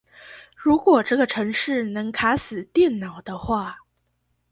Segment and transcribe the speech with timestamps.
[0.57, 3.77] 如果這個程式能卡死電腦的話